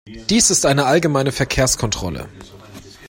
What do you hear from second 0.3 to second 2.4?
Dies ist eine allgemeine Verkehrskontrolle.